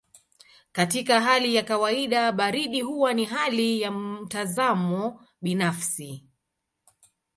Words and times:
Katika 0.71 1.21
hali 1.21 1.55
ya 1.55 1.63
kawaida 1.63 2.31
baridi 2.31 2.81
huwa 2.81 3.13
ni 3.13 3.25
hali 3.25 3.81
ya 3.81 3.91
mtazamo 3.91 5.21
binafsi. 5.41 6.23